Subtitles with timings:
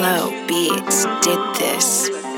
[0.00, 2.29] Flow Beats did this.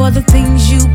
[0.00, 0.89] for the things you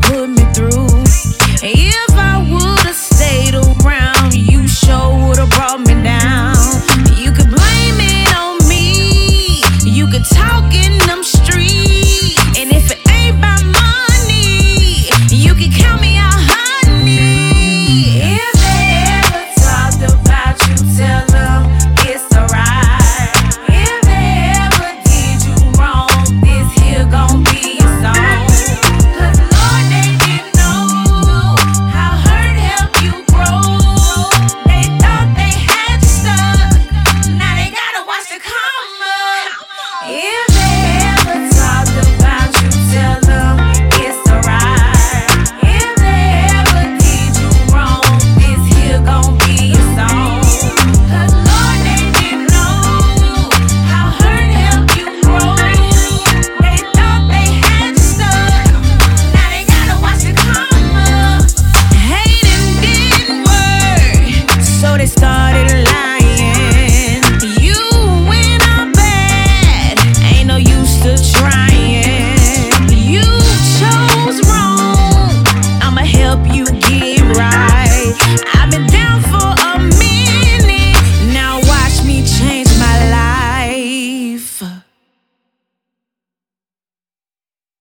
[64.98, 65.35] this time.